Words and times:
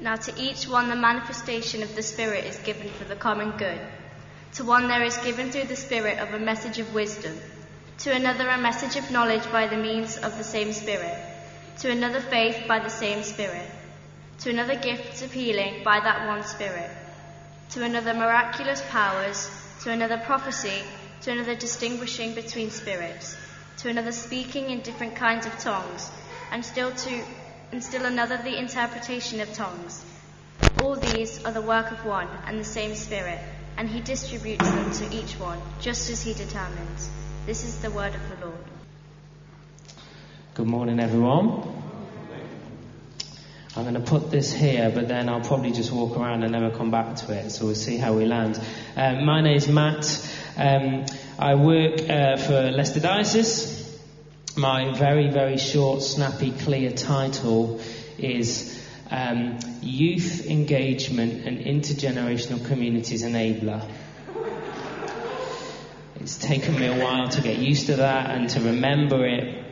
Now 0.00 0.16
to 0.16 0.40
each 0.40 0.66
one 0.66 0.88
the 0.88 0.96
manifestation 0.96 1.82
of 1.82 1.94
the 1.94 2.02
Spirit 2.02 2.46
is 2.46 2.58
given 2.60 2.88
for 2.88 3.04
the 3.04 3.16
common 3.16 3.50
good. 3.58 3.80
To 4.54 4.64
one 4.64 4.88
there 4.88 5.02
is 5.02 5.18
given 5.18 5.50
through 5.50 5.64
the 5.66 5.76
Spirit 5.76 6.18
of 6.18 6.32
a 6.32 6.38
message 6.38 6.78
of 6.78 6.94
wisdom, 6.94 7.38
to 7.98 8.10
another 8.10 8.48
a 8.48 8.56
message 8.56 8.96
of 8.96 9.10
knowledge 9.10 9.44
by 9.52 9.66
the 9.66 9.76
means 9.76 10.16
of 10.16 10.38
the 10.38 10.44
same 10.44 10.72
Spirit, 10.72 11.18
to 11.80 11.90
another 11.90 12.20
faith 12.20 12.66
by 12.66 12.78
the 12.78 12.88
same 12.88 13.22
Spirit, 13.22 13.70
to 14.38 14.48
another 14.48 14.74
gifts 14.74 15.20
of 15.20 15.32
healing 15.32 15.84
by 15.84 16.00
that 16.00 16.26
one 16.26 16.44
Spirit, 16.44 16.90
to 17.68 17.84
another 17.84 18.14
miraculous 18.14 18.82
powers, 18.88 19.50
to 19.82 19.90
another 19.90 20.16
prophecy, 20.16 20.82
to 21.20 21.30
another 21.30 21.54
distinguishing 21.54 22.34
between 22.34 22.70
spirits, 22.70 23.36
to 23.76 23.90
another 23.90 24.12
speaking 24.12 24.70
in 24.70 24.80
different 24.80 25.14
kinds 25.14 25.44
of 25.44 25.58
tongues, 25.58 26.10
and 26.50 26.64
still 26.64 26.90
to 26.92 27.22
and 27.72 27.82
still 27.82 28.04
another 28.04 28.36
the 28.36 28.58
interpretation 28.58 29.40
of 29.40 29.52
tongues. 29.52 30.04
All 30.82 30.96
these 30.96 31.44
are 31.44 31.52
the 31.52 31.62
work 31.62 31.90
of 31.90 32.04
one 32.04 32.28
and 32.46 32.58
the 32.58 32.64
same 32.64 32.94
Spirit, 32.94 33.38
and 33.76 33.88
He 33.88 34.00
distributes 34.00 34.68
them 34.68 34.92
to 34.92 35.14
each 35.14 35.38
one, 35.38 35.60
just 35.80 36.10
as 36.10 36.22
He 36.22 36.34
determines. 36.34 37.10
This 37.46 37.64
is 37.64 37.80
the 37.80 37.90
word 37.90 38.14
of 38.14 38.28
the 38.28 38.46
Lord. 38.46 38.64
Good 40.54 40.66
morning, 40.66 41.00
everyone. 41.00 41.80
I'm 43.76 43.84
going 43.84 43.94
to 43.94 44.00
put 44.00 44.32
this 44.32 44.52
here, 44.52 44.90
but 44.92 45.06
then 45.06 45.28
I'll 45.28 45.42
probably 45.42 45.70
just 45.70 45.92
walk 45.92 46.16
around 46.16 46.42
and 46.42 46.50
never 46.50 46.70
come 46.76 46.90
back 46.90 47.14
to 47.16 47.32
it, 47.32 47.50
so 47.50 47.66
we'll 47.66 47.76
see 47.76 47.98
how 47.98 48.14
we 48.14 48.26
land. 48.26 48.60
Um, 48.96 49.24
my 49.24 49.40
name's 49.42 49.68
Matt. 49.68 50.28
Um, 50.56 51.06
I 51.38 51.54
work 51.54 52.00
uh, 52.00 52.36
for 52.36 52.72
Leicester 52.72 52.98
Diocese. 52.98 53.79
My 54.60 54.92
very, 54.92 55.30
very 55.30 55.56
short, 55.56 56.02
snappy, 56.02 56.50
clear 56.50 56.90
title 56.90 57.80
is 58.18 58.78
um, 59.10 59.58
Youth 59.80 60.44
Engagement 60.44 61.46
and 61.46 61.60
Intergenerational 61.60 62.66
Communities 62.66 63.22
Enabler. 63.22 63.82
It's 66.16 66.36
taken 66.36 66.78
me 66.78 66.88
a 66.88 67.02
while 67.02 67.30
to 67.30 67.40
get 67.40 67.56
used 67.56 67.86
to 67.86 67.96
that 67.96 68.36
and 68.36 68.50
to 68.50 68.60
remember 68.60 69.24
it. 69.24 69.64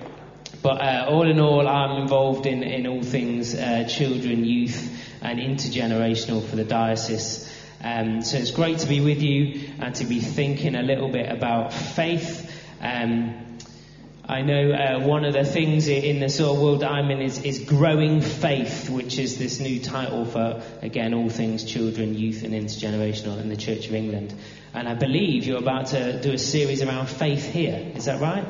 But 0.62 0.80
uh, 0.80 1.06
all 1.10 1.28
in 1.28 1.38
all, 1.38 1.68
I'm 1.68 2.00
involved 2.00 2.46
in, 2.46 2.62
in 2.62 2.86
all 2.86 3.02
things 3.02 3.54
uh, 3.54 3.86
children, 3.86 4.46
youth, 4.46 4.90
and 5.20 5.38
intergenerational 5.38 6.42
for 6.48 6.56
the 6.56 6.64
diocese. 6.64 7.46
Um, 7.84 8.22
so 8.22 8.38
it's 8.38 8.52
great 8.52 8.78
to 8.78 8.86
be 8.86 9.02
with 9.02 9.20
you 9.20 9.68
and 9.80 9.94
to 9.96 10.06
be 10.06 10.20
thinking 10.20 10.74
a 10.74 10.82
little 10.82 11.10
bit 11.10 11.30
about 11.30 11.74
faith. 11.74 12.50
Um, 12.80 13.44
I 14.30 14.42
know 14.42 14.72
uh, 14.72 15.00
one 15.06 15.24
of 15.24 15.32
the 15.32 15.42
things 15.42 15.88
in 15.88 16.20
the 16.20 16.28
sort 16.28 16.54
of 16.54 16.62
world 16.62 16.80
that 16.80 16.90
I'm 16.90 17.10
in 17.10 17.22
is, 17.22 17.42
is 17.44 17.60
growing 17.60 18.20
faith, 18.20 18.90
which 18.90 19.18
is 19.18 19.38
this 19.38 19.58
new 19.58 19.80
title 19.80 20.26
for, 20.26 20.62
again, 20.82 21.14
all 21.14 21.30
things 21.30 21.64
children, 21.64 22.12
youth, 22.12 22.42
and 22.42 22.52
intergenerational 22.52 23.40
in 23.40 23.48
the 23.48 23.56
Church 23.56 23.86
of 23.86 23.94
England. 23.94 24.34
And 24.74 24.86
I 24.86 24.92
believe 24.92 25.46
you're 25.46 25.58
about 25.58 25.86
to 25.88 26.20
do 26.20 26.32
a 26.32 26.38
series 26.38 26.82
around 26.82 27.08
faith 27.08 27.50
here. 27.50 27.92
Is 27.94 28.04
that 28.04 28.20
right? 28.20 28.46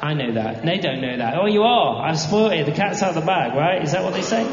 I 0.00 0.14
know 0.14 0.32
that. 0.32 0.64
They 0.64 0.78
don't 0.78 1.02
know 1.02 1.18
that. 1.18 1.34
Oh, 1.38 1.46
you 1.46 1.62
are. 1.62 2.08
I've 2.08 2.18
spoiled 2.18 2.52
it. 2.52 2.64
The 2.64 2.72
cat's 2.72 3.02
out 3.02 3.10
of 3.10 3.16
the 3.16 3.26
bag, 3.26 3.54
right? 3.54 3.82
Is 3.82 3.92
that 3.92 4.04
what 4.04 4.14
they 4.14 4.22
say? 4.22 4.50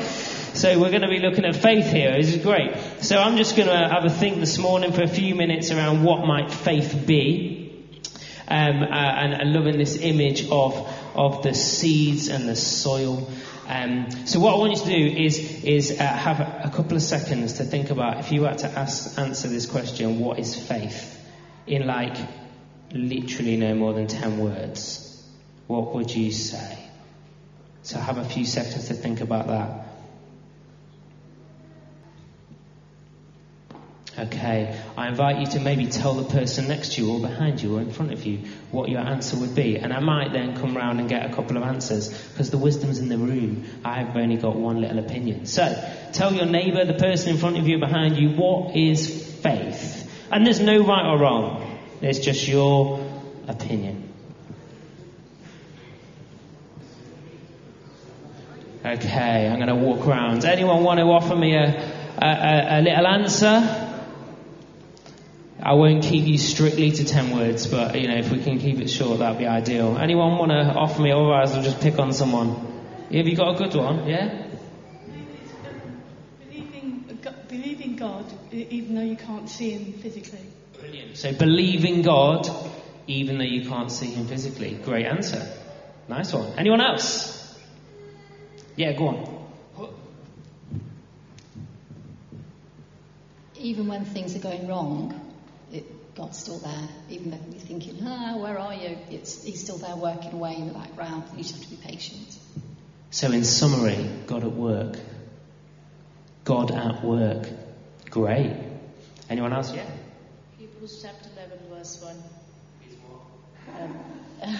So 0.53 0.81
we're 0.81 0.91
going 0.91 1.03
to 1.03 1.07
be 1.07 1.19
looking 1.19 1.45
at 1.45 1.55
faith 1.55 1.89
here. 1.89 2.11
This 2.11 2.35
is 2.35 2.43
great. 2.43 2.75
So 2.99 3.17
I'm 3.17 3.37
just 3.37 3.55
going 3.55 3.69
to 3.69 3.87
have 3.87 4.03
a 4.03 4.09
think 4.09 4.41
this 4.41 4.57
morning 4.57 4.91
for 4.91 5.01
a 5.01 5.07
few 5.07 5.33
minutes 5.33 5.71
around 5.71 6.03
what 6.03 6.27
might 6.27 6.51
faith 6.51 7.05
be 7.07 7.52
um, 8.47 8.83
uh, 8.83 8.85
and, 8.85 9.33
and 9.33 9.53
loving 9.53 9.77
this 9.77 9.97
image 9.97 10.49
of, 10.49 10.87
of 11.15 11.43
the 11.43 11.53
seeds 11.53 12.27
and 12.27 12.47
the 12.47 12.55
soil. 12.55 13.29
Um, 13.67 14.09
so 14.25 14.39
what 14.39 14.53
I 14.53 14.57
want 14.57 14.73
you 14.73 14.79
to 14.79 14.85
do 14.85 15.21
is, 15.21 15.63
is 15.63 15.99
uh, 15.99 16.05
have 16.05 16.39
a, 16.41 16.63
a, 16.65 16.69
couple 16.69 16.97
of 16.97 17.01
seconds 17.01 17.53
to 17.53 17.63
think 17.63 17.89
about 17.91 18.19
if 18.19 18.31
you 18.31 18.43
had 18.43 18.57
to 18.59 18.67
ask, 18.67 19.17
answer 19.17 19.47
this 19.47 19.65
question, 19.65 20.19
what 20.19 20.37
is 20.37 20.55
faith? 20.55 21.09
In 21.65 21.87
like 21.87 22.17
literally 22.91 23.57
no 23.57 23.73
more 23.73 23.93
than 23.93 24.07
10 24.07 24.37
words. 24.37 25.23
What 25.67 25.95
would 25.95 26.13
you 26.13 26.31
say? 26.31 26.77
So 27.83 27.99
have 27.99 28.17
a 28.17 28.25
few 28.25 28.45
seconds 28.45 28.89
to 28.89 28.93
think 28.93 29.21
about 29.21 29.47
that. 29.47 29.82
Okay, 34.23 34.79
I 34.95 35.09
invite 35.09 35.39
you 35.39 35.47
to 35.47 35.59
maybe 35.59 35.87
tell 35.87 36.13
the 36.13 36.23
person 36.23 36.69
next 36.69 36.93
to 36.93 37.01
you 37.01 37.11
or 37.11 37.19
behind 37.19 37.61
you 37.61 37.77
or 37.77 37.81
in 37.81 37.91
front 37.91 38.13
of 38.13 38.25
you 38.25 38.39
what 38.71 38.87
your 38.87 39.01
answer 39.01 39.35
would 39.37 39.53
be. 39.53 39.75
And 39.77 39.91
I 39.91 39.99
might 39.99 40.31
then 40.31 40.55
come 40.55 40.77
round 40.77 41.01
and 41.01 41.09
get 41.09 41.29
a 41.29 41.33
couple 41.35 41.57
of 41.57 41.63
answers 41.63 42.09
because 42.29 42.49
the 42.49 42.57
wisdom's 42.57 42.99
in 42.99 43.09
the 43.09 43.17
room. 43.17 43.65
I've 43.83 44.15
only 44.15 44.37
got 44.37 44.55
one 44.55 44.79
little 44.79 44.99
opinion. 44.99 45.45
So, 45.45 45.65
tell 46.13 46.33
your 46.33 46.45
neighbour, 46.45 46.85
the 46.85 46.93
person 46.93 47.31
in 47.31 47.37
front 47.37 47.57
of 47.57 47.67
you, 47.67 47.79
behind 47.79 48.15
you, 48.15 48.29
what 48.29 48.77
is 48.77 49.37
faith? 49.41 50.09
And 50.31 50.45
there's 50.45 50.61
no 50.61 50.85
right 50.85 51.05
or 51.05 51.17
wrong. 51.17 51.79
It's 52.01 52.19
just 52.19 52.47
your 52.47 53.05
opinion. 53.49 54.13
Okay, 58.85 59.49
I'm 59.49 59.57
going 59.57 59.67
to 59.67 59.75
walk 59.75 60.07
around. 60.07 60.45
Anyone 60.45 60.83
want 60.83 60.99
to 60.99 61.05
offer 61.05 61.35
me 61.35 61.55
a, 61.55 61.65
a, 62.21 62.79
a 62.79 62.81
little 62.81 63.07
answer? 63.07 63.82
I 65.65 65.75
won't 65.75 66.03
keep 66.03 66.27
you 66.27 66.37
strictly 66.37 66.91
to 66.91 67.05
10 67.05 67.37
words, 67.37 67.67
but 67.67 67.97
you 67.97 68.09
know, 68.09 68.17
if 68.17 68.29
we 68.29 68.43
can 68.43 68.59
keep 68.59 68.79
it 68.79 68.89
short, 68.89 69.19
that'd 69.19 69.37
be 69.37 69.47
ideal. 69.47 69.97
Anyone 69.97 70.37
want 70.37 70.51
to 70.51 70.57
offer 70.57 71.01
me? 71.01 71.13
Otherwise, 71.13 71.55
I'll 71.55 71.63
just 71.63 71.79
pick 71.79 71.97
on 71.99 72.11
someone. 72.11 72.49
Have 73.09 73.27
you 73.27 73.37
got 73.37 73.55
a 73.55 73.57
good 73.57 73.73
one? 73.73 74.05
Yeah? 74.05 74.45
Believing, 76.49 77.05
believing 77.47 77.95
God, 77.95 78.25
even 78.51 78.95
though 78.95 79.03
you 79.03 79.15
can't 79.15 79.49
see 79.49 79.71
Him 79.71 79.93
physically. 79.93 80.45
Brilliant. 80.81 81.15
So, 81.15 81.31
believing 81.31 82.01
God, 82.01 82.49
even 83.07 83.37
though 83.37 83.45
you 83.45 83.65
can't 83.69 83.89
see 83.89 84.07
Him 84.07 84.27
physically. 84.27 84.73
Great 84.83 85.05
answer. 85.05 85.47
Nice 86.09 86.33
one. 86.33 86.51
Anyone 86.57 86.81
else? 86.81 87.57
Yeah, 88.75 88.91
go 88.91 89.07
on. 89.07 89.39
Even 93.57 93.87
when 93.87 94.03
things 94.03 94.35
are 94.35 94.39
going 94.39 94.67
wrong, 94.67 95.13
it, 95.13 95.22
God's 96.16 96.38
still 96.38 96.58
there, 96.58 96.88
even 97.08 97.30
though 97.30 97.38
you're 97.50 97.60
thinking, 97.60 97.98
ah, 98.02 98.36
where 98.36 98.58
are 98.58 98.74
you? 98.74 98.98
It's, 99.10 99.44
he's 99.44 99.62
still 99.62 99.78
there 99.78 99.96
working 99.96 100.32
away 100.32 100.56
in 100.56 100.68
the 100.68 100.74
background. 100.74 101.24
You 101.32 101.38
just 101.42 101.54
have 101.54 101.64
to 101.64 101.70
be 101.70 101.76
patient. 101.76 102.36
So, 103.10 103.30
in 103.30 103.44
summary, 103.44 104.08
God 104.26 104.44
at 104.44 104.52
work. 104.52 104.98
God 106.44 106.70
at 106.72 107.04
work. 107.04 107.48
Great. 108.10 108.56
Anyone 109.30 109.52
else? 109.52 109.72
Yeah. 109.72 109.88
Hebrews 110.58 111.00
chapter 111.02 111.28
11, 111.36 111.58
verse 111.70 112.02
1. 112.02 112.16
Um, 113.80 113.98
I 114.42 114.58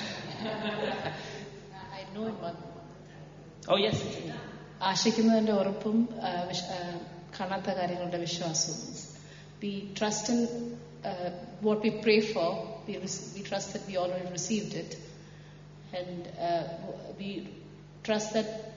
know 2.14 2.26
it, 2.28 2.34
but. 2.40 2.56
Oh, 3.68 3.76
yes. 3.76 4.00
ആശിക്കുന്നതിന്റെ 4.88 5.52
ഉറപ്പും 5.60 5.96
കാണാത്ത 7.36 7.68
കാര്യങ്ങളുടെ 7.78 8.18
വിശ്വാസവും 8.24 8.82
we 9.62 9.90
trust 9.98 10.28
in 10.28 10.78
uh, 11.03 11.31
what 11.61 11.81
we 11.81 11.91
pray 11.91 12.21
for, 12.21 12.81
we, 12.87 12.97
we 12.97 13.41
trust 13.43 13.73
that 13.73 13.85
we 13.87 13.97
already 13.97 14.29
received 14.31 14.73
it. 14.73 14.97
And 15.93 16.27
uh, 16.39 16.63
we 17.17 17.47
trust 18.03 18.33
that 18.33 18.73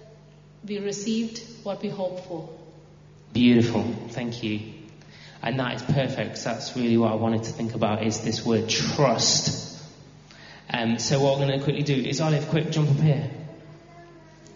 we 0.67 0.79
received 0.79 1.43
what 1.63 1.83
we 1.83 1.89
hoped 1.89 2.27
for. 2.27 2.49
Beautiful. 3.33 3.85
Thank 4.11 4.43
you. 4.43 4.61
And 5.43 5.61
that 5.61 5.75
is 5.75 5.83
perfect. 5.83 6.43
That's 6.43 6.77
really 6.77 6.97
what 6.97 7.13
I 7.13 7.15
wanted 7.15 7.45
to 7.45 7.53
think 7.53 7.75
about 7.75 8.03
is 8.03 8.21
this 8.23 8.45
word 8.45 8.69
trust. 8.69 9.83
Um, 10.69 10.99
so 10.99 11.21
what 11.21 11.35
I'm 11.35 11.47
going 11.47 11.59
to 11.59 11.65
quickly 11.65 11.83
do 11.83 11.95
is 11.95 12.21
Olive, 12.21 12.49
quick 12.49 12.71
jump 12.71 12.91
up 12.91 12.97
here. 12.97 13.31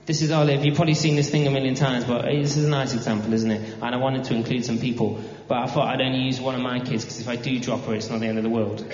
This 0.06 0.22
is 0.22 0.32
Olive. 0.32 0.64
You've 0.64 0.74
probably 0.74 0.94
seen 0.94 1.14
this 1.14 1.30
thing 1.30 1.46
a 1.46 1.50
million 1.50 1.76
times, 1.76 2.04
but 2.04 2.22
this 2.24 2.56
is 2.56 2.64
a 2.64 2.68
nice 2.68 2.94
example, 2.94 3.32
isn't 3.32 3.50
it? 3.50 3.74
And 3.80 3.94
I 3.94 3.98
wanted 3.98 4.24
to 4.24 4.34
include 4.34 4.64
some 4.64 4.78
people, 4.78 5.22
but 5.50 5.58
I 5.58 5.66
thought 5.66 5.88
I'd 5.88 6.00
only 6.00 6.20
use 6.20 6.40
one 6.40 6.54
of 6.54 6.60
my 6.60 6.78
kids 6.78 7.04
because 7.04 7.18
if 7.18 7.26
I 7.26 7.34
do 7.34 7.58
drop 7.58 7.84
her, 7.86 7.94
it's 7.96 8.08
not 8.08 8.20
the 8.20 8.26
end 8.26 8.38
of 8.38 8.44
the 8.44 8.50
world. 8.50 8.86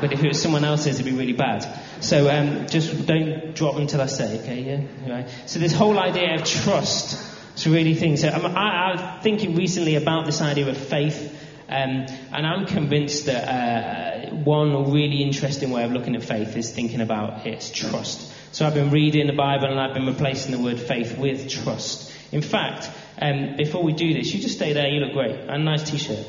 but 0.00 0.12
if 0.12 0.22
it 0.22 0.28
was 0.28 0.40
someone 0.40 0.62
else's, 0.62 1.00
it'd 1.00 1.04
be 1.04 1.18
really 1.18 1.32
bad. 1.32 1.66
So 1.98 2.30
um, 2.30 2.68
just 2.68 3.06
don't 3.06 3.52
drop 3.52 3.74
until 3.74 4.00
I 4.00 4.06
say, 4.06 4.38
okay? 4.38 4.60
Yeah. 4.60 5.12
Right. 5.12 5.28
So 5.46 5.58
this 5.58 5.72
whole 5.72 5.98
idea 5.98 6.36
of 6.36 6.44
trust 6.44 7.18
is 7.56 7.66
really 7.66 7.96
thing. 7.96 8.18
So 8.18 8.28
I'm, 8.28 8.56
I, 8.56 8.70
I 8.70 8.92
was 8.92 9.22
thinking 9.24 9.56
recently 9.56 9.96
about 9.96 10.26
this 10.26 10.40
idea 10.40 10.68
of 10.68 10.76
faith. 10.76 11.36
Um, 11.68 12.06
and 12.32 12.46
I'm 12.46 12.66
convinced 12.66 13.26
that 13.26 13.48
uh, 13.48 14.34
one 14.36 14.92
really 14.92 15.24
interesting 15.24 15.72
way 15.72 15.82
of 15.82 15.90
looking 15.90 16.14
at 16.14 16.22
faith 16.22 16.56
is 16.56 16.70
thinking 16.70 17.00
about 17.00 17.48
its 17.48 17.68
trust. 17.68 18.32
So 18.52 18.64
I've 18.64 18.74
been 18.74 18.92
reading 18.92 19.26
the 19.26 19.32
Bible 19.32 19.66
and 19.66 19.80
I've 19.80 19.94
been 19.94 20.06
replacing 20.06 20.52
the 20.52 20.60
word 20.60 20.78
faith 20.78 21.18
with 21.18 21.50
trust. 21.50 22.12
In 22.30 22.42
fact, 22.42 22.88
um, 23.20 23.56
before 23.56 23.82
we 23.82 23.92
do 23.92 24.14
this, 24.14 24.32
you 24.32 24.40
just 24.40 24.56
stay 24.56 24.72
there. 24.72 24.88
You 24.88 25.00
look 25.00 25.12
great. 25.12 25.38
And 25.48 25.64
nice 25.64 25.88
t-shirt. 25.88 26.26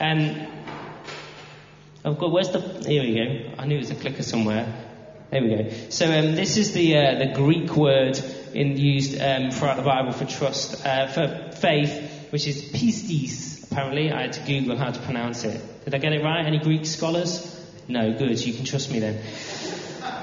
Um, 0.00 0.46
I've 2.04 2.18
got. 2.18 2.30
Where's 2.30 2.50
the? 2.50 2.60
Here 2.60 3.02
we 3.02 3.14
go. 3.14 3.54
I 3.58 3.66
knew 3.66 3.76
it 3.76 3.80
was 3.80 3.90
a 3.90 3.96
clicker 3.96 4.22
somewhere. 4.22 4.72
There 5.30 5.42
we 5.42 5.48
go. 5.48 5.70
So 5.90 6.06
um, 6.06 6.34
this 6.34 6.56
is 6.56 6.72
the 6.72 6.96
uh, 6.96 7.18
the 7.18 7.32
Greek 7.34 7.76
word. 7.76 8.18
In, 8.54 8.78
used 8.78 9.20
um, 9.20 9.50
throughout 9.50 9.76
the 9.76 9.82
Bible 9.82 10.12
for 10.12 10.24
trust, 10.24 10.84
uh, 10.84 11.06
for 11.08 11.52
faith, 11.52 12.30
which 12.30 12.46
is 12.46 12.62
pistis. 12.72 13.70
Apparently, 13.70 14.10
I 14.10 14.22
had 14.22 14.32
to 14.32 14.40
Google 14.40 14.76
how 14.76 14.90
to 14.90 15.00
pronounce 15.00 15.44
it. 15.44 15.60
Did 15.84 15.94
I 15.94 15.98
get 15.98 16.14
it 16.14 16.24
right? 16.24 16.46
Any 16.46 16.58
Greek 16.58 16.86
scholars? 16.86 17.54
No, 17.88 18.16
good. 18.16 18.40
You 18.44 18.54
can 18.54 18.64
trust 18.64 18.90
me 18.90 19.00
then. 19.00 19.22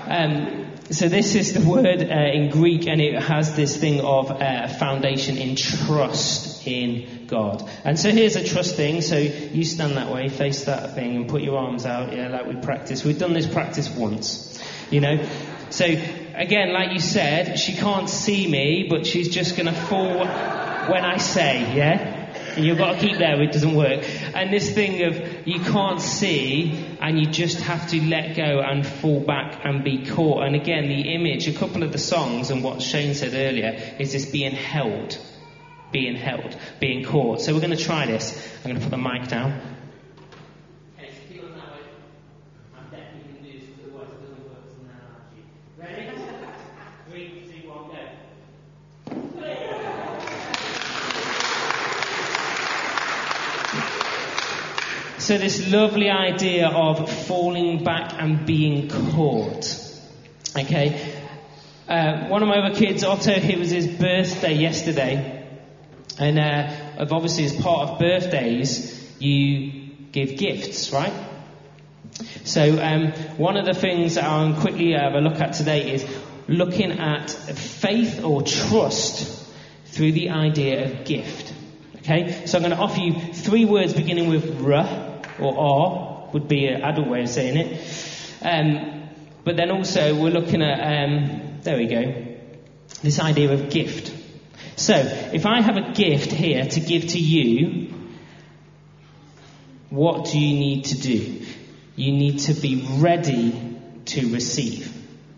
Um, 0.07 0.71
so 0.91 1.09
this 1.09 1.33
is 1.33 1.53
the 1.53 1.67
word 1.67 2.01
uh, 2.01 2.31
in 2.33 2.51
Greek, 2.51 2.87
and 2.87 3.01
it 3.01 3.21
has 3.21 3.55
this 3.55 3.75
thing 3.75 4.01
of 4.01 4.29
uh, 4.29 4.67
foundation 4.67 5.37
in 5.37 5.55
trust 5.55 6.67
in 6.67 7.25
God. 7.27 7.67
And 7.83 7.99
so 7.99 8.11
here's 8.11 8.35
a 8.35 8.43
trust 8.43 8.75
thing. 8.75 9.01
So 9.01 9.17
you 9.17 9.63
stand 9.63 9.97
that 9.97 10.13
way, 10.13 10.29
face 10.29 10.65
that 10.65 10.93
thing, 10.93 11.15
and 11.15 11.27
put 11.27 11.41
your 11.41 11.57
arms 11.57 11.85
out, 11.85 12.15
yeah, 12.15 12.27
like 12.27 12.45
we 12.45 12.55
practice. 12.55 13.03
We've 13.03 13.17
done 13.17 13.33
this 13.33 13.47
practice 13.47 13.89
once, 13.89 14.61
you 14.91 15.01
know. 15.01 15.27
So 15.71 15.85
again, 15.85 16.71
like 16.71 16.91
you 16.91 16.99
said, 16.99 17.57
she 17.57 17.73
can't 17.73 18.09
see 18.09 18.47
me, 18.47 18.87
but 18.89 19.07
she's 19.07 19.29
just 19.29 19.57
going 19.57 19.67
to 19.67 19.73
fall 19.73 20.19
when 20.19 21.03
I 21.03 21.17
say, 21.17 21.75
yeah. 21.75 22.14
You've 22.57 22.77
got 22.77 22.93
to 22.93 22.99
keep 22.99 23.17
there, 23.17 23.41
it 23.41 23.51
doesn't 23.51 23.75
work. 23.75 24.03
And 24.33 24.51
this 24.51 24.73
thing 24.73 25.03
of 25.03 25.47
you 25.47 25.59
can't 25.59 25.99
see 26.01 26.97
and 27.01 27.19
you 27.19 27.27
just 27.27 27.59
have 27.61 27.89
to 27.89 28.01
let 28.01 28.35
go 28.35 28.61
and 28.61 28.85
fall 28.85 29.19
back 29.19 29.61
and 29.65 29.83
be 29.83 30.05
caught. 30.05 30.43
And 30.43 30.55
again, 30.55 30.87
the 30.87 31.13
image, 31.13 31.47
a 31.47 31.53
couple 31.53 31.83
of 31.83 31.91
the 31.91 31.97
songs 31.97 32.51
and 32.51 32.63
what 32.63 32.81
Shane 32.81 33.13
said 33.13 33.33
earlier 33.33 33.95
is 33.99 34.13
this 34.13 34.25
being 34.25 34.53
held. 34.53 35.17
Being 35.91 36.15
held, 36.15 36.57
being 36.79 37.03
caught. 37.05 37.41
So 37.41 37.53
we're 37.53 37.61
going 37.61 37.75
to 37.75 37.83
try 37.83 38.05
this. 38.05 38.35
I'm 38.63 38.71
going 38.71 38.75
to 38.75 38.81
put 38.81 38.91
the 38.91 38.97
mic 38.97 39.27
down. 39.27 39.61
Ready? 45.77 46.09
Three, 47.09 47.43
two, 47.47 47.69
one, 47.69 47.89
go. 47.89 47.95
So, 55.25 55.39
this 55.39 55.71
lovely 55.71 56.11
idea 56.11 56.67
of 56.67 57.11
falling 57.25 57.83
back 57.83 58.13
and 58.15 58.45
being 58.45 58.89
caught. 58.89 59.65
Okay? 60.55 61.19
Uh, 61.87 62.27
one 62.27 62.43
of 62.43 62.47
my 62.47 62.59
other 62.59 62.75
kids, 62.75 63.03
Otto, 63.03 63.31
it 63.31 63.57
was 63.57 63.71
his 63.71 63.87
birthday 63.87 64.53
yesterday. 64.53 65.47
And 66.19 66.37
uh, 66.37 67.07
obviously, 67.11 67.45
as 67.45 67.55
part 67.55 67.89
of 67.89 67.97
birthdays, 67.97 69.15
you 69.17 69.95
give 70.11 70.37
gifts, 70.37 70.93
right? 70.93 71.11
So, 72.43 72.79
um, 72.79 73.07
one 73.37 73.57
of 73.57 73.65
the 73.65 73.73
things 73.73 74.13
that 74.15 74.25
I'll 74.25 74.53
quickly 74.61 74.91
have 74.91 75.15
a 75.15 75.21
look 75.21 75.41
at 75.41 75.53
today 75.53 75.91
is 75.91 76.05
looking 76.47 76.99
at 76.99 77.31
faith 77.31 78.23
or 78.23 78.43
trust 78.43 79.43
through 79.85 80.11
the 80.11 80.29
idea 80.29 80.85
of 80.85 81.03
gift. 81.03 81.51
Okay? 81.97 82.45
So, 82.45 82.59
I'm 82.59 82.63
going 82.63 82.77
to 82.77 82.83
offer 82.83 82.99
you 82.99 83.33
three 83.33 83.65
words 83.65 83.95
beginning 83.95 84.29
with 84.29 84.63
R 84.63 85.14
or 85.39 85.57
are, 85.57 86.29
would 86.33 86.47
be 86.47 86.67
an 86.67 86.81
adult 86.81 87.07
way 87.07 87.21
of 87.21 87.29
saying 87.29 87.57
it. 87.57 88.37
Um, 88.41 89.09
but 89.43 89.57
then 89.57 89.71
also, 89.71 90.15
we're 90.15 90.31
looking 90.31 90.61
at, 90.61 90.79
um, 90.79 91.59
there 91.61 91.77
we 91.77 91.87
go, 91.87 92.25
this 93.01 93.19
idea 93.19 93.51
of 93.51 93.69
gift. 93.69 94.13
So, 94.75 94.95
if 94.95 95.45
I 95.45 95.61
have 95.61 95.77
a 95.77 95.93
gift 95.93 96.31
here 96.31 96.65
to 96.65 96.79
give 96.79 97.07
to 97.09 97.19
you, 97.19 97.93
what 99.89 100.25
do 100.25 100.39
you 100.39 100.59
need 100.59 100.85
to 100.85 100.99
do? 100.99 101.45
You 101.95 102.11
need 102.11 102.39
to 102.39 102.53
be 102.53 102.85
ready 102.97 103.77
to 104.05 104.33
receive. 104.33 104.91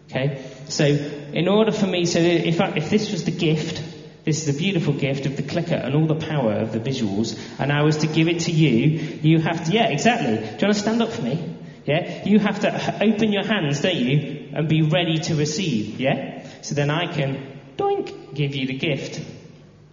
Okay? 0.10 0.44
So, 0.70 0.86
in 0.86 1.48
order 1.48 1.72
for 1.72 1.86
me, 1.86 2.06
so 2.06 2.20
if, 2.20 2.60
I, 2.62 2.70
if 2.70 2.90
this 2.90 3.12
was 3.12 3.26
the 3.26 3.32
gift, 3.32 3.84
this 4.28 4.46
is 4.46 4.54
a 4.54 4.60
beautiful 4.60 4.92
gift 4.92 5.26
of 5.26 5.38
the 5.38 5.42
clicker 5.42 5.74
and 5.74 5.96
all 5.96 6.06
the 6.06 6.28
power 6.28 6.52
of 6.52 6.74
the 6.74 6.82
visuals, 6.82 7.40
and 7.60 7.72
I 7.72 7.84
was 7.84 8.00
to 8.00 8.08
give 8.08 8.28
it 8.28 8.42
to 8.42 8.52
you, 8.52 9.20
you 9.22 9.40
have 9.40 9.64
to, 9.64 9.72
yeah, 9.72 9.88
exactly. 9.88 10.36
Do 10.36 10.44
you 10.44 10.50
want 10.50 10.60
to 10.60 10.74
stand 10.74 11.02
up 11.02 11.14
for 11.14 11.22
me? 11.22 11.56
Yeah? 11.86 12.26
You 12.26 12.38
have 12.40 12.60
to 12.60 13.04
open 13.06 13.32
your 13.32 13.46
hands, 13.46 13.80
don't 13.80 13.96
you? 13.96 14.50
And 14.52 14.68
be 14.68 14.82
ready 14.82 15.20
to 15.20 15.36
receive, 15.36 16.02
yeah? 16.02 16.46
So 16.62 16.76
then 16.76 16.90
I 16.90 17.08
can, 17.08 17.58
doink, 17.78 18.34
give 18.36 18.54
you 18.54 18.68
the 18.68 18.78
gift. 18.78 19.26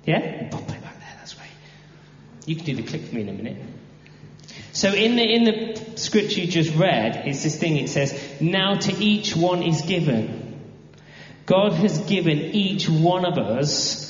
Yeah? 0.04 0.48
Pop 0.48 0.62
it 0.62 0.82
back 0.82 0.98
there, 0.98 1.14
that's 1.18 1.38
right. 1.38 1.48
You 2.44 2.56
can 2.56 2.64
do 2.64 2.74
the 2.74 2.82
click 2.82 3.04
for 3.04 3.14
me 3.14 3.20
in 3.20 3.28
a 3.28 3.32
minute. 3.34 3.62
So 4.72 4.92
in 4.92 5.14
the, 5.14 5.22
in 5.22 5.44
the 5.44 5.96
scripture 5.96 6.40
you 6.40 6.48
just 6.48 6.74
read, 6.74 7.22
it's 7.28 7.44
this 7.44 7.56
thing, 7.56 7.76
it 7.76 7.88
says, 7.88 8.20
now 8.40 8.74
to 8.74 8.92
each 8.96 9.36
one 9.36 9.62
is 9.62 9.82
given. 9.82 10.60
God 11.46 11.74
has 11.74 12.00
given 12.00 12.38
each 12.38 12.88
one 12.88 13.24
of 13.24 13.38
us, 13.38 14.03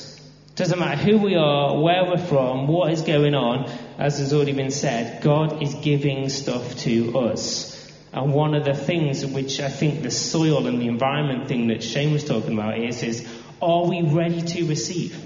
doesn't 0.55 0.79
matter 0.79 1.01
who 1.01 1.17
we 1.17 1.35
are, 1.35 1.81
where 1.81 2.05
we're 2.05 2.17
from, 2.17 2.67
what 2.67 2.91
is 2.91 3.01
going 3.01 3.35
on, 3.35 3.69
as 3.97 4.19
has 4.19 4.33
already 4.33 4.53
been 4.53 4.71
said, 4.71 5.21
God 5.21 5.61
is 5.61 5.73
giving 5.75 6.29
stuff 6.29 6.77
to 6.79 7.19
us. 7.19 7.73
And 8.13 8.33
one 8.33 8.55
of 8.55 8.63
the 8.63 8.73
things 8.73 9.25
which 9.25 9.59
I 9.59 9.67
think 9.67 10.01
the 10.01 10.11
soil 10.11 10.67
and 10.67 10.81
the 10.81 10.87
environment 10.87 11.49
thing 11.49 11.67
that 11.67 11.83
Shane 11.83 12.13
was 12.13 12.23
talking 12.23 12.53
about 12.53 12.79
is, 12.79 13.03
is 13.03 13.27
are 13.61 13.85
we 13.85 14.01
ready 14.03 14.41
to 14.41 14.65
receive? 14.67 15.21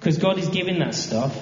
Because 0.00 0.18
God 0.18 0.38
is 0.38 0.48
giving 0.48 0.80
that 0.80 0.96
stuff, 0.96 1.40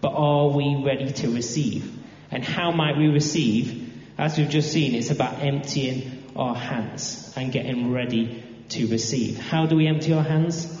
but 0.00 0.12
are 0.12 0.48
we 0.48 0.82
ready 0.84 1.12
to 1.12 1.30
receive? 1.30 1.96
And 2.32 2.44
how 2.44 2.72
might 2.72 2.96
we 2.96 3.06
receive? 3.06 3.92
As 4.18 4.36
we've 4.36 4.50
just 4.50 4.72
seen, 4.72 4.96
it's 4.96 5.10
about 5.10 5.40
emptying 5.40 6.24
our 6.34 6.56
hands 6.56 7.32
and 7.36 7.52
getting 7.52 7.92
ready 7.92 8.42
to 8.70 8.88
receive. 8.88 9.38
How 9.38 9.66
do 9.66 9.76
we 9.76 9.86
empty 9.86 10.12
our 10.12 10.24
hands? 10.24 10.73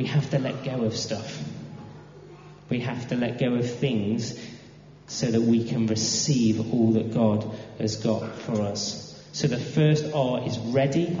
We 0.00 0.06
have 0.06 0.30
to 0.30 0.38
let 0.38 0.64
go 0.64 0.84
of 0.84 0.96
stuff. 0.96 1.42
We 2.70 2.80
have 2.80 3.08
to 3.08 3.16
let 3.16 3.38
go 3.38 3.52
of 3.56 3.70
things 3.70 4.34
so 5.08 5.26
that 5.26 5.42
we 5.42 5.62
can 5.64 5.88
receive 5.88 6.72
all 6.72 6.92
that 6.92 7.12
God 7.12 7.44
has 7.78 7.96
got 7.96 8.34
for 8.34 8.62
us. 8.62 9.22
So 9.32 9.46
the 9.46 9.58
first 9.58 10.14
R 10.14 10.46
is 10.46 10.58
ready. 10.58 11.20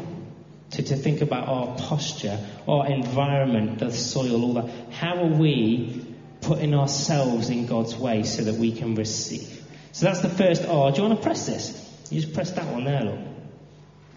To, 0.70 0.82
to 0.82 0.96
think 0.96 1.20
about 1.20 1.46
our 1.46 1.76
posture, 1.76 2.38
our 2.66 2.86
environment, 2.86 3.80
the 3.80 3.92
soil, 3.92 4.42
all 4.44 4.54
that. 4.54 4.70
How 4.92 5.24
are 5.24 5.26
we 5.26 6.02
putting 6.40 6.74
ourselves 6.74 7.50
in 7.50 7.66
God's 7.66 7.94
way 7.94 8.22
so 8.22 8.44
that 8.44 8.54
we 8.54 8.72
can 8.72 8.94
receive? 8.94 9.62
So 9.92 10.06
that's 10.06 10.22
the 10.22 10.30
first 10.30 10.64
R. 10.64 10.90
Do 10.90 11.02
you 11.02 11.08
want 11.08 11.20
to 11.20 11.22
press 11.22 11.44
this? 11.44 12.08
You 12.10 12.22
just 12.22 12.32
press 12.32 12.52
that 12.52 12.72
one 12.72 12.84
there, 12.84 13.02
look. 13.02 13.18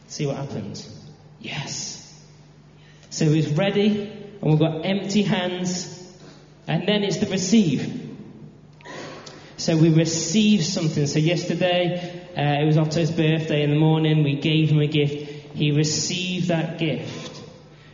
See 0.07 0.25
what 0.25 0.37
happens. 0.37 0.87
Yes. 1.41 1.99
So 3.13 3.25
it's 3.25 3.49
ready, 3.49 4.11
and 4.43 4.51
we've 4.51 4.59
got 4.59 4.85
empty 4.85 5.21
hands, 5.21 5.89
and 6.67 6.85
then 6.85 7.05
it's 7.05 7.15
the 7.15 7.27
receive. 7.27 8.01
So 9.55 9.77
we 9.77 9.89
receive 9.89 10.65
something. 10.65 11.07
So 11.07 11.19
yesterday, 11.19 12.27
uh, 12.35 12.61
it 12.61 12.65
was 12.65 12.77
Otto's 12.77 13.09
birthday 13.09 13.63
in 13.63 13.69
the 13.69 13.77
morning, 13.77 14.21
we 14.21 14.35
gave 14.35 14.69
him 14.69 14.81
a 14.81 14.87
gift. 14.87 15.13
He 15.55 15.71
received 15.71 16.49
that 16.49 16.77
gift. 16.77 17.41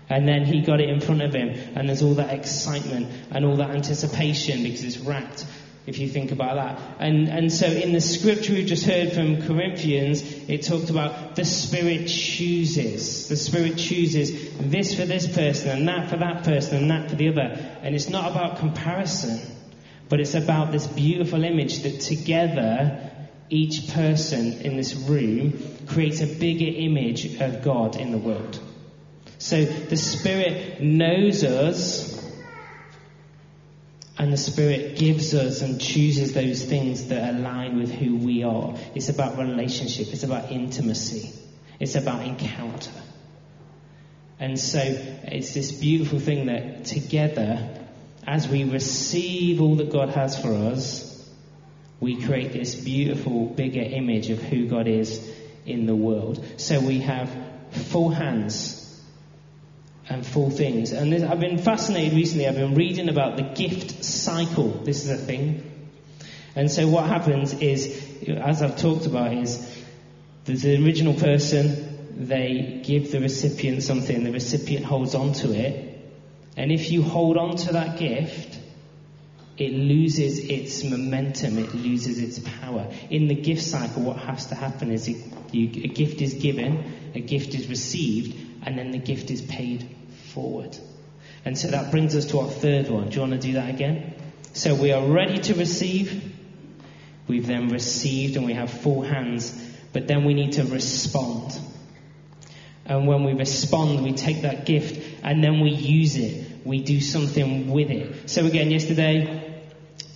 And 0.10 0.28
then 0.28 0.44
he 0.44 0.62
got 0.62 0.82
it 0.82 0.90
in 0.90 1.02
front 1.02 1.22
of 1.22 1.36
him, 1.36 1.50
and 1.76 1.88
there's 1.88 2.02
all 2.02 2.16
that 2.16 2.34
excitement 2.34 3.14
and 3.30 3.46
all 3.46 3.58
that 3.58 3.70
anticipation 3.70 4.64
because 4.64 4.84
it's 4.84 4.98
wrapped 4.98 5.46
if 5.86 5.98
you 5.98 6.08
think 6.08 6.32
about 6.32 6.56
that. 6.56 6.80
And, 7.00 7.28
and 7.28 7.52
so 7.52 7.66
in 7.66 7.94
the 7.94 8.02
scripture 8.02 8.54
we 8.54 8.66
just 8.66 8.86
heard 8.86 9.14
from 9.14 9.42
Corinthians, 9.42 10.22
it 10.48 10.64
talked 10.64 10.90
about 10.90 11.36
the 11.36 11.46
Spirit 11.46 12.08
chooses. 12.08 13.28
The 13.28 13.38
Spirit 13.38 13.78
chooses 13.78 14.58
this 14.58 14.94
for 14.94 15.06
this 15.06 15.28
person 15.28 15.70
and 15.70 15.88
that 15.88 16.10
for 16.10 16.18
that 16.18 16.44
person 16.44 16.78
and 16.78 16.92
that 16.92 17.10
for 17.10 17.16
the 17.16 17.30
other. 17.30 17.78
And 17.82 17.96
it's 17.96 18.10
not 18.10 18.32
about 18.32 18.60
comparison, 18.60 19.40
but 20.10 20.20
it's 20.20 20.36
about 20.36 20.72
this 20.72 20.88
beautiful 20.88 21.44
image 21.44 21.80
that 21.84 22.02
together 22.02 23.12
each 23.50 23.90
person 23.90 24.62
in 24.62 24.78
this 24.78 24.94
room 24.94 25.54
creates 25.88 26.22
a 26.22 26.28
bigger 26.28 26.78
image 26.78 27.42
of 27.42 27.64
God 27.64 27.96
in 27.96 28.12
the 28.12 28.18
world. 28.18 28.60
So 29.40 29.64
the 29.64 29.98
Spirit 29.98 30.82
knows 30.82 31.44
us 31.44 32.09
and 34.20 34.34
the 34.34 34.38
Spirit 34.38 34.98
gives 34.98 35.34
us 35.34 35.62
and 35.62 35.80
chooses 35.80 36.34
those 36.34 36.62
things 36.62 37.08
that 37.08 37.36
align 37.36 37.80
with 37.80 37.90
who 37.90 38.18
we 38.18 38.44
are. 38.44 38.76
It's 38.94 39.08
about 39.08 39.38
relationship, 39.38 40.10
it's 40.12 40.24
about 40.24 40.52
intimacy, 40.52 41.32
it's 41.80 41.96
about 41.96 42.26
encounter. 42.26 42.92
And 44.38 44.60
so 44.60 44.82
it's 44.82 45.54
this 45.54 45.72
beautiful 45.72 46.20
thing 46.20 46.48
that 46.48 46.84
together, 46.84 47.80
as 48.28 48.48
we 48.48 48.66
receive 48.66 49.62
all 49.62 49.76
that 49.76 49.90
God 49.90 50.10
has 50.10 50.38
for 50.38 50.54
us, 50.54 51.06
we 52.02 52.22
create 52.22 52.52
this 52.52 52.76
beautiful, 52.76 53.46
bigger 53.46 53.82
image 53.82 54.30
of 54.32 54.42
who 54.42 54.68
God 54.68 54.88
is 54.88 55.26
in 55.66 55.86
the 55.86 55.96
world. 55.96 56.46
So 56.58 56.82
we 56.82 57.00
have 57.00 57.30
full 57.72 58.10
hands 58.10 58.79
and 60.10 60.26
full 60.26 60.50
things. 60.50 60.92
And 60.92 61.14
this, 61.14 61.24
I've 61.24 61.40
been 61.40 61.60
fascinated 61.60 62.14
recently, 62.14 62.48
I've 62.48 62.56
been 62.56 62.76
reading 62.76 63.10
about 63.10 63.38
the 63.38 63.44
gift 63.44 64.04
cycle. 64.04 64.70
This 64.70 65.04
is 65.04 65.12
a 65.12 65.18
thing. 65.18 65.64
And 66.56 66.70
so 66.72 66.88
what 66.88 67.06
happens 67.06 67.54
is, 67.54 68.06
as 68.28 68.62
I've 68.62 68.78
talked 68.78 69.06
about, 69.06 69.34
is 69.34 69.66
the 70.46 70.84
original 70.84 71.14
person, 71.14 72.28
they 72.28 72.82
give 72.84 73.12
the 73.12 73.22
recipient 73.22 73.84
something, 73.84 74.24
the 74.24 74.32
recipient 74.32 74.84
holds 74.84 75.14
on 75.14 75.34
to 75.34 75.54
it, 75.54 75.90
And 76.60 76.74
if 76.74 76.92
you 76.92 77.02
hold 77.04 77.38
on 77.38 77.56
to 77.56 77.74
that 77.74 77.98
gift, 77.98 78.60
it 79.58 79.72
loses 79.72 80.40
its 80.40 80.84
momentum, 80.84 81.58
it 81.58 81.74
loses 81.74 82.20
its 82.20 82.40
power. 82.60 82.88
In 83.10 83.30
the 83.30 83.36
gift 83.36 83.62
cycle, 83.62 84.04
what 84.04 84.18
has 84.18 84.48
to 84.48 84.56
happen 84.56 84.92
is 84.92 85.08
it, 85.08 85.18
you, 85.54 85.84
a 85.84 85.88
gift 85.88 86.22
is 86.22 86.34
given, 86.34 87.12
a 87.16 87.22
gift 87.22 87.56
is 87.56 87.70
received, 87.70 88.36
and 88.66 88.78
then 88.78 88.92
the 88.92 88.98
gift 88.98 89.32
is 89.32 89.42
paid 89.42 89.88
forward. 90.30 90.78
And 91.46 91.58
so 91.58 91.70
that 91.70 91.92
brings 91.92 92.16
us 92.16 92.26
to 92.28 92.40
our 92.40 92.50
third 92.50 92.90
one. 92.90 93.10
Do 93.10 93.16
you 93.16 93.22
want 93.22 93.34
to 93.34 93.40
do 93.40 93.54
that 93.54 93.70
again? 93.70 94.14
So 94.54 94.76
we 94.76 94.92
are 94.92 95.06
ready 95.06 95.40
to 95.40 95.56
receive. 95.56 96.34
We've 97.28 97.46
then 97.46 97.70
received 97.70 98.36
and 98.36 98.46
we 98.46 98.54
have 98.54 98.72
full 98.72 99.02
hands, 99.02 99.54
but 99.94 100.08
then 100.08 100.26
we 100.26 100.34
need 100.34 100.54
to 100.54 100.64
respond. 100.64 101.58
And 102.86 103.08
when 103.08 103.24
we 103.24 103.34
respond, 103.34 104.04
we 104.04 104.14
take 104.14 104.42
that 104.42 104.66
gift 104.66 105.00
and 105.24 105.44
then 105.44 105.60
we 105.60 105.70
use 105.70 106.16
it. 106.16 106.66
We 106.66 106.82
do 106.82 107.00
something 107.00 107.70
with 107.70 107.92
it. 107.92 108.30
So 108.30 108.46
again, 108.46 108.72
yesterday, 108.72 109.62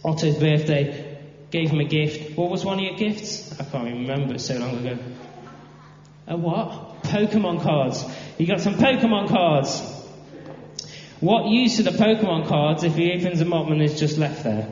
Otto's 0.04 0.38
birthday, 0.38 1.20
gave 1.52 1.70
him 1.70 1.80
a 1.80 1.86
gift. 1.86 2.36
What 2.36 2.50
was 2.50 2.66
one 2.66 2.80
of 2.80 2.84
your 2.84 2.96
gifts? 2.96 3.60
I 3.60 3.64
can't 3.64 3.86
remember, 3.86 4.40
so 4.40 4.58
long 4.58 4.80
ago. 4.80 4.98
A 6.26 6.36
what? 6.36 7.04
Pokemon 7.04 7.62
cards. 7.62 8.04
You 8.40 8.48
got 8.48 8.60
some 8.60 8.74
Pokemon 8.74 9.30
cards. 9.30 9.93
What 11.24 11.46
use 11.46 11.80
are 11.80 11.84
the 11.84 11.92
Pokemon 11.92 12.50
cards 12.50 12.84
if 12.84 12.96
he 12.96 13.14
opens 13.14 13.40
them 13.40 13.54
up 13.54 13.70
and 13.70 13.82
it's 13.82 13.98
just 13.98 14.18
left 14.18 14.44
there? 14.44 14.68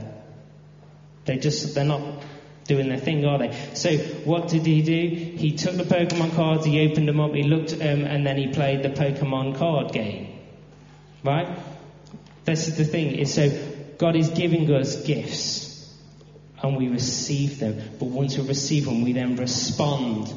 They 1.23 1.37
just, 1.37 1.73
they're 1.73 1.85
not 1.85 2.25
doing 2.65 2.89
their 2.89 2.97
thing, 2.97 3.23
are 3.23 3.37
they? 3.37 3.57
So 3.73 3.95
what 4.25 4.49
did 4.49 4.65
he 4.65 4.81
do? 4.81 5.15
He 5.37 5.53
took 5.53 5.77
the 5.77 5.85
Pokemon 5.85 6.35
cards, 6.35 6.65
he 6.65 6.85
opened 6.85 7.07
them 7.07 7.21
up, 7.21 7.33
he 7.33 7.43
looked 7.43 7.71
at 7.71 7.79
them, 7.79 8.03
and 8.03 8.27
then 8.27 8.37
he 8.37 8.47
played 8.47 8.83
the 8.83 8.89
Pokemon 8.89 9.55
card 9.59 9.93
game. 9.93 10.39
Right? 11.23 11.57
This 12.43 12.67
is 12.67 12.75
the 12.75 12.83
thing, 12.83 13.15
is 13.15 13.33
so 13.33 13.49
God 13.97 14.17
is 14.17 14.27
giving 14.31 14.69
us 14.73 15.05
gifts, 15.05 15.89
and 16.61 16.75
we 16.75 16.89
receive 16.89 17.59
them. 17.59 17.81
But 17.97 18.09
once 18.09 18.37
we 18.37 18.45
receive 18.45 18.83
them, 18.83 19.03
we 19.03 19.13
then 19.13 19.37
respond, 19.37 20.33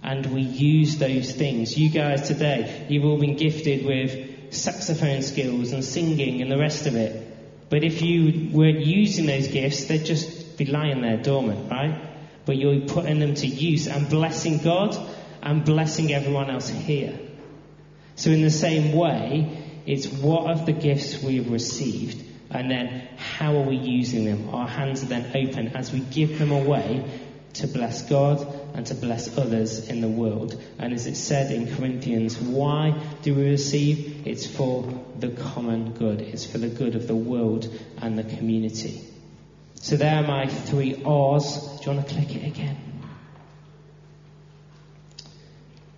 and 0.00 0.26
we 0.26 0.42
use 0.42 0.98
those 0.98 1.32
things. 1.32 1.76
You 1.76 1.90
guys 1.90 2.28
today, 2.28 2.86
you've 2.88 3.04
all 3.04 3.18
been 3.18 3.34
gifted 3.34 3.84
with 3.84 4.25
saxophone 4.56 5.22
skills 5.22 5.72
and 5.72 5.84
singing 5.84 6.42
and 6.42 6.50
the 6.50 6.58
rest 6.58 6.86
of 6.86 6.96
it. 6.96 7.22
But 7.68 7.84
if 7.84 8.02
you 8.02 8.50
weren't 8.52 8.84
using 8.84 9.26
those 9.26 9.48
gifts, 9.48 9.84
they'd 9.84 10.04
just 10.04 10.56
be 10.56 10.66
lying 10.66 11.02
there 11.02 11.16
dormant, 11.16 11.70
right? 11.70 12.00
But 12.44 12.56
you're 12.56 12.86
putting 12.86 13.18
them 13.18 13.34
to 13.34 13.46
use 13.46 13.88
and 13.88 14.08
blessing 14.08 14.58
God 14.58 14.96
and 15.42 15.64
blessing 15.64 16.12
everyone 16.12 16.50
else 16.50 16.68
here. 16.68 17.18
So, 18.14 18.30
in 18.30 18.42
the 18.42 18.50
same 18.50 18.92
way, 18.92 19.62
it's 19.84 20.06
what 20.06 20.50
of 20.50 20.64
the 20.64 20.72
gifts 20.72 21.22
we've 21.22 21.50
received, 21.50 22.24
and 22.50 22.70
then 22.70 23.08
how 23.16 23.56
are 23.56 23.64
we 23.64 23.76
using 23.76 24.24
them? 24.24 24.54
Our 24.54 24.66
hands 24.66 25.02
are 25.02 25.06
then 25.06 25.30
open 25.36 25.76
as 25.76 25.92
we 25.92 26.00
give 26.00 26.38
them 26.38 26.50
away 26.50 27.04
to 27.54 27.66
bless 27.66 28.08
God 28.08 28.55
and 28.74 28.86
to 28.86 28.94
bless 28.94 29.36
others 29.38 29.88
in 29.88 30.00
the 30.00 30.08
world. 30.08 30.60
And 30.78 30.92
as 30.92 31.06
it 31.06 31.16
said 31.16 31.50
in 31.50 31.74
Corinthians, 31.76 32.38
why 32.38 33.00
do 33.22 33.34
we 33.34 33.50
receive? 33.50 34.26
It's 34.26 34.46
for 34.46 34.82
the 35.18 35.30
common 35.30 35.92
good, 35.92 36.20
it's 36.20 36.44
for 36.44 36.58
the 36.58 36.68
good 36.68 36.94
of 36.94 37.06
the 37.06 37.16
world 37.16 37.68
and 37.98 38.18
the 38.18 38.24
community. 38.24 39.02
So 39.76 39.96
there 39.96 40.16
are 40.16 40.22
my 40.22 40.46
three 40.46 41.02
R's. 41.04 41.78
Do 41.80 41.90
you 41.90 41.96
want 41.96 42.08
to 42.08 42.14
click 42.14 42.34
it 42.34 42.46
again? 42.46 42.76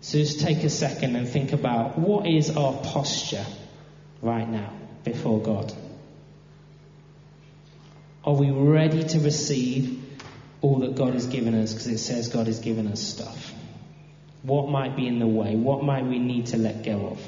So 0.01 0.19
just 0.19 0.41
take 0.41 0.65
a 0.65 0.71
second 0.71 1.17
and 1.17 1.29
think 1.29 1.53
about 1.53 1.99
what 1.99 2.27
is 2.27 2.57
our 2.57 2.73
posture 2.73 3.45
right 4.23 4.49
now 4.49 4.73
before 5.05 5.41
God? 5.41 5.73
Are 8.25 8.35
we 8.35 8.51
ready 8.51 9.05
to 9.05 9.21
receive 9.21 10.03
all 10.61 10.81
that 10.81 10.97
God 10.97 11.15
has 11.15 11.27
given 11.27 11.55
us 11.55 11.73
because 11.73 11.87
it 11.87 11.99
says 11.99 12.29
God 12.29 12.47
has 12.47 12.59
given 12.59 12.89
us 12.89 13.01
stuff. 13.01 13.53
What 14.43 14.69
might 14.69 14.97
be 14.97 15.07
in 15.07 15.19
the 15.19 15.27
way? 15.27 15.55
What 15.55 15.83
might 15.83 16.05
we 16.05 16.19
need 16.19 16.47
to 16.47 16.57
let 16.57 16.85
go 16.85 17.09
of? 17.09 17.21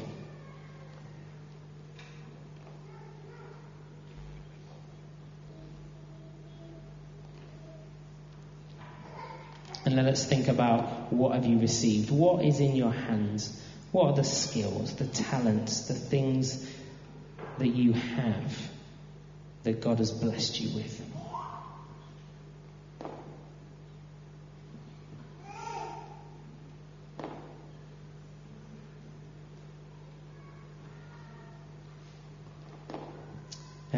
And 9.84 9.96
let 9.96 10.06
us 10.06 10.24
think 10.24 10.48
about 10.48 11.12
what 11.12 11.34
have 11.34 11.46
you 11.46 11.58
received? 11.58 12.10
What 12.10 12.44
is 12.44 12.60
in 12.60 12.76
your 12.76 12.92
hands? 12.92 13.60
What 13.92 14.10
are 14.10 14.16
the 14.16 14.24
skills, 14.24 14.94
the 14.94 15.06
talents, 15.06 15.88
the 15.88 15.94
things 15.94 16.68
that 17.58 17.68
you 17.68 17.92
have 17.92 18.70
that 19.64 19.80
God 19.80 19.98
has 19.98 20.12
blessed 20.12 20.60
you 20.60 20.76
with? 20.76 21.09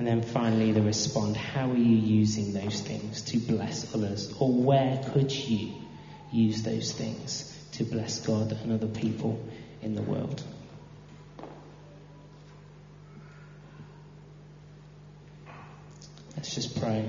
And 0.02 0.20
then 0.20 0.22
finally, 0.22 0.72
the 0.72 0.82
respond 0.82 1.36
how 1.36 1.70
are 1.70 1.76
you 1.76 1.94
using 1.94 2.54
those 2.54 2.80
things 2.80 3.22
to 3.22 3.38
bless 3.38 3.94
others? 3.94 4.34
Or 4.40 4.52
where 4.52 5.00
could 5.12 5.30
you 5.30 5.74
use 6.32 6.64
those 6.64 6.90
things 6.90 7.56
to 7.74 7.84
bless 7.84 8.18
God 8.18 8.50
and 8.50 8.72
other 8.72 8.88
people 8.88 9.40
in 9.80 9.94
the 9.94 10.02
world? 10.02 10.42
Let's 16.34 16.52
just 16.52 16.80
pray. 16.80 17.08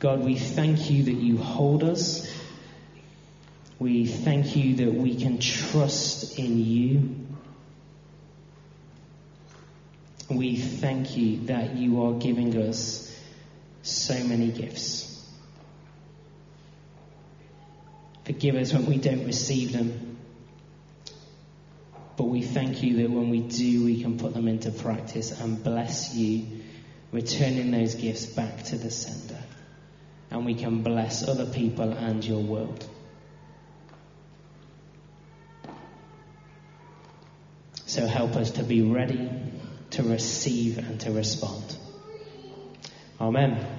God, 0.00 0.18
we 0.18 0.34
thank 0.34 0.90
you 0.90 1.04
that 1.04 1.12
you 1.14 1.38
hold 1.38 1.84
us. 1.84 2.28
We 3.78 4.06
thank 4.06 4.56
you 4.56 4.74
that 4.78 4.94
we 4.94 5.14
can 5.14 5.38
trust 5.38 6.40
in 6.40 6.58
you. 6.58 7.23
We 10.30 10.56
thank 10.56 11.16
you 11.16 11.46
that 11.46 11.74
you 11.76 12.02
are 12.04 12.14
giving 12.14 12.56
us 12.56 13.14
so 13.82 14.14
many 14.24 14.50
gifts. 14.50 15.10
Forgive 18.24 18.56
us 18.56 18.72
when 18.72 18.86
we 18.86 18.96
don't 18.96 19.26
receive 19.26 19.72
them. 19.72 20.16
But 22.16 22.24
we 22.24 22.42
thank 22.42 22.82
you 22.82 22.96
that 23.02 23.10
when 23.10 23.28
we 23.28 23.40
do, 23.40 23.84
we 23.84 24.00
can 24.00 24.18
put 24.18 24.32
them 24.34 24.48
into 24.48 24.70
practice 24.70 25.38
and 25.38 25.62
bless 25.62 26.14
you, 26.14 26.46
returning 27.12 27.70
those 27.70 27.96
gifts 27.96 28.24
back 28.24 28.62
to 28.64 28.76
the 28.76 28.90
sender. 28.90 29.42
And 30.30 30.46
we 30.46 30.54
can 30.54 30.82
bless 30.82 31.26
other 31.28 31.46
people 31.46 31.92
and 31.92 32.24
your 32.24 32.40
world. 32.40 32.88
So 37.86 38.06
help 38.06 38.36
us 38.36 38.52
to 38.52 38.62
be 38.62 38.80
ready 38.82 39.28
to 39.94 40.02
receive 40.02 40.78
and 40.78 41.00
to 41.00 41.12
respond. 41.12 41.76
Amen. 43.20 43.73